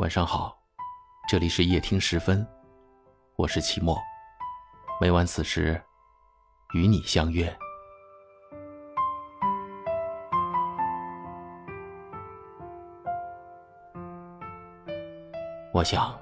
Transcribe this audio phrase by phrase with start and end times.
[0.00, 0.58] 晚上好，
[1.28, 2.46] 这里是夜听时分，
[3.36, 3.98] 我是齐墨，
[4.98, 5.78] 每晚此时
[6.72, 7.54] 与你相约。
[15.74, 16.18] 我想，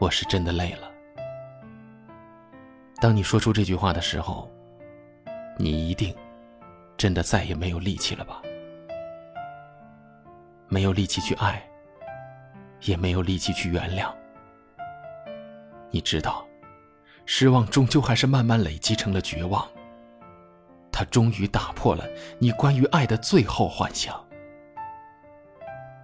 [0.00, 0.90] 我是真的累了。
[3.00, 4.50] 当你说出这句话的时候，
[5.56, 6.12] 你一定
[6.96, 8.42] 真的再也没有力气了吧？
[10.66, 11.64] 没有力气去爱。
[12.82, 14.12] 也没有力气去原谅。
[15.90, 16.46] 你知道，
[17.24, 19.66] 失望终究还是慢慢累积成了绝望。
[20.92, 22.04] 它终于打破了
[22.38, 24.18] 你关于爱的最后幻想。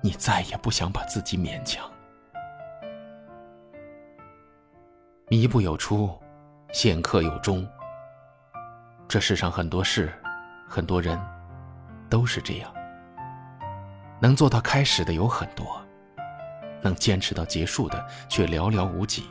[0.02, 1.88] 你再也不想把自己勉强。
[5.28, 6.10] 弥补有出，
[6.72, 7.66] 线刻有终。
[9.08, 10.12] 这世上很多事，
[10.68, 11.18] 很多人，
[12.10, 12.72] 都是这样。
[14.20, 15.81] 能做到开始的有很多。
[16.82, 19.24] 能坚持到结束的却寥寥无几。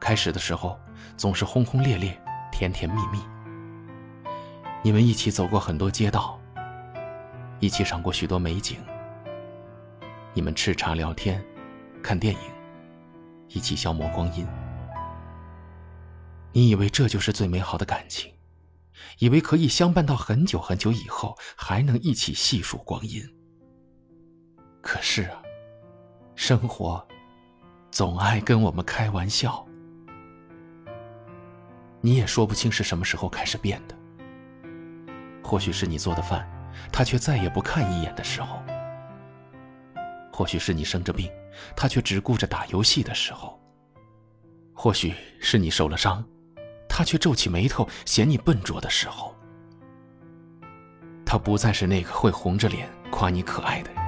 [0.00, 0.80] 开始的时候
[1.16, 3.20] 总是轰轰烈烈、甜甜蜜蜜。
[4.82, 6.40] 你们一起走过很多街道，
[7.60, 8.78] 一起赏过许多美景。
[10.34, 11.44] 你们吃茶聊天、
[12.02, 12.40] 看电影，
[13.48, 14.46] 一起消磨光阴。
[16.52, 18.32] 你以为这就是最美好的感情，
[19.18, 23.22] 以为可以相伴到很久很久以后，还能一起细数光阴。
[24.80, 25.41] 可是啊。
[26.34, 27.04] 生活
[27.90, 29.64] 总爱跟我们开玩笑，
[32.00, 33.94] 你也说不清是什么时候开始变的。
[35.44, 36.48] 或许是你做的饭，
[36.90, 38.58] 他却再也不看一眼的时候；
[40.32, 41.30] 或许是你生着病，
[41.76, 43.58] 他却只顾着打游戏的时候；
[44.72, 46.24] 或许是你受了伤，
[46.88, 49.34] 他却皱起眉头嫌你笨拙的时候。
[51.26, 54.01] 他不再是那个会红着脸夸你可爱的人。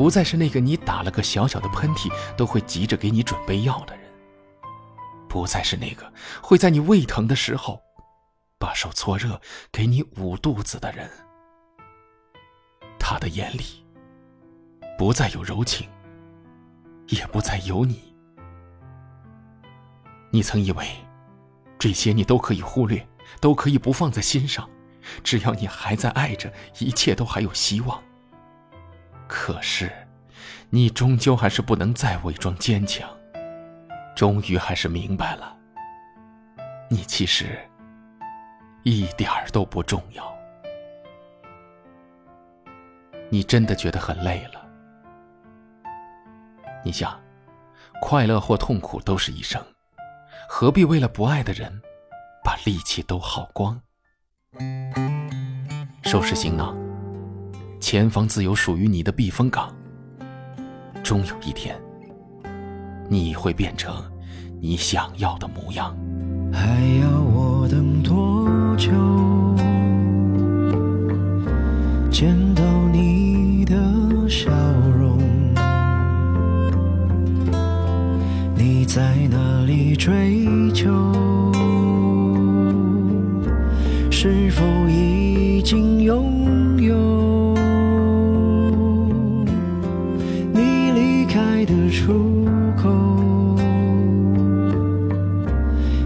[0.00, 4.10] 不再是那个你打了个小小的喷嚏都会急着给你准备药的人，
[5.28, 7.78] 不再是那个会在你胃疼的时候
[8.58, 9.38] 把手搓热
[9.70, 11.10] 给你捂肚子的人。
[12.98, 13.84] 他的眼里
[14.96, 15.86] 不再有柔情，
[17.08, 18.14] 也不再有你。
[20.30, 20.88] 你曾以为
[21.78, 23.06] 这些你都可以忽略，
[23.38, 24.66] 都可以不放在心上，
[25.22, 28.02] 只要你还在爱着，一切都还有希望。
[29.30, 29.88] 可是，
[30.70, 33.08] 你终究还是不能再伪装坚强。
[34.16, 35.56] 终于还是明白了，
[36.90, 37.56] 你其实
[38.82, 40.36] 一点儿都不重要。
[43.30, 44.68] 你真的觉得很累了。
[46.84, 47.18] 你想，
[48.02, 49.64] 快乐或痛苦都是一生，
[50.48, 51.80] 何必为了不爱的人，
[52.44, 53.80] 把力气都耗光？
[56.02, 56.89] 收拾行囊。
[57.80, 59.74] 前方自有属于你的避风港。
[61.02, 61.74] 终有一天，
[63.08, 63.94] 你会变成
[64.60, 65.96] 你想要的模样。
[66.52, 66.66] 还
[67.00, 68.46] 要我等多
[68.76, 68.90] 久？
[72.10, 73.74] 见到你的
[74.28, 74.50] 笑
[74.98, 75.18] 容，
[78.54, 80.90] 你在哪里追求？
[84.10, 86.49] 是否已经拥
[92.00, 92.46] 出
[92.82, 92.88] 口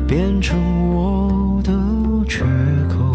[0.09, 0.59] 变成
[0.93, 1.72] 我的
[2.28, 2.44] 缺
[2.88, 3.15] 口，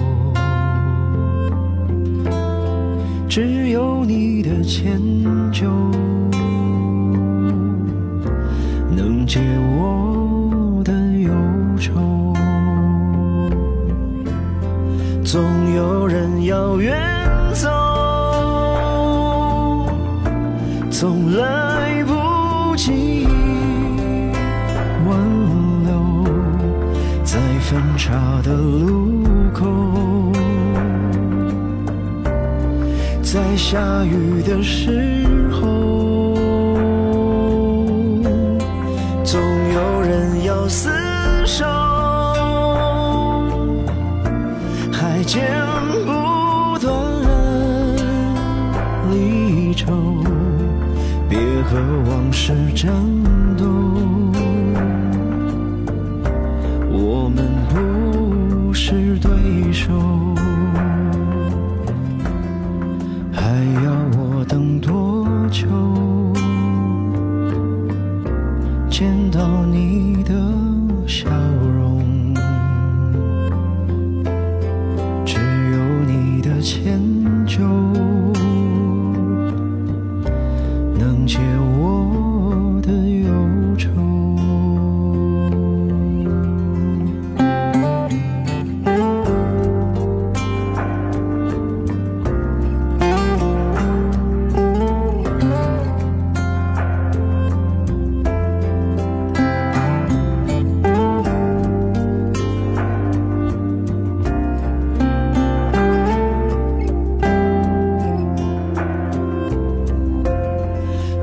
[3.28, 4.98] 只有你的迁
[5.52, 5.68] 就
[8.96, 9.42] 能解
[9.78, 11.30] 我的忧
[11.78, 12.34] 愁。
[15.26, 15.44] 总
[15.76, 16.98] 有人要远
[17.54, 17.68] 走，
[20.90, 21.79] 总来
[27.70, 29.22] 分岔的路
[29.54, 29.68] 口，
[33.22, 36.34] 在下雨的时候，
[39.24, 40.90] 总有人要厮
[41.46, 41.64] 守，
[44.92, 45.48] 还剪
[46.08, 46.90] 不断
[49.12, 49.94] 离愁。
[51.30, 51.38] 别
[51.70, 51.78] 和
[52.10, 52.92] 往事战
[53.56, 53.64] 斗，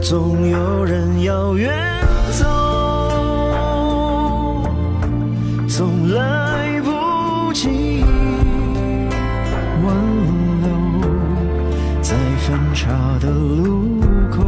[0.09, 1.69] 总有人要远
[2.31, 2.45] 走
[5.67, 8.05] 总来不及
[9.85, 9.97] 挽
[10.63, 10.71] 留
[12.01, 14.01] 在分岔的路
[14.31, 14.45] 口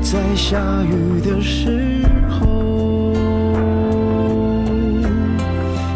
[0.00, 3.12] 在下雨的时候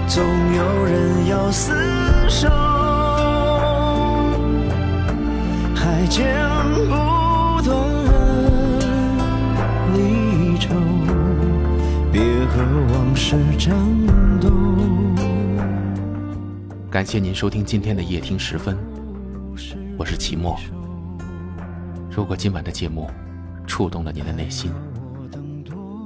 [0.07, 0.23] 总
[0.57, 1.82] 有人要厮
[6.13, 6.27] 还剪
[6.91, 7.73] 不断
[9.95, 10.69] 离愁，
[12.13, 12.63] 别和
[12.93, 14.07] 往事争
[14.39, 14.51] 斗。
[16.91, 18.77] 感谢您收听今天的夜听十分，
[19.97, 20.55] 我是齐墨。
[22.11, 23.11] 如果今晚的节目
[23.67, 24.71] 触动了您的内心，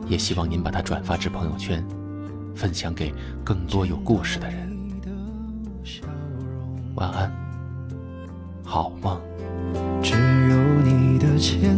[0.07, 1.85] 也希望您把它转发至朋友圈，
[2.55, 3.13] 分享给
[3.43, 4.73] 更多有故事的人。
[6.95, 7.29] 晚安，
[8.63, 9.21] 好梦。
[11.47, 11.76] 只有你